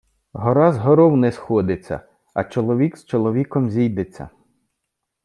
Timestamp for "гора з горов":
0.33-1.17